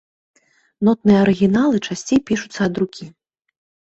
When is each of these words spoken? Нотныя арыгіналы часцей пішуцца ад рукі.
Нотныя 0.87 1.19
арыгіналы 1.25 1.77
часцей 1.87 2.19
пішуцца 2.31 2.59
ад 2.69 2.73
рукі. 2.85 3.05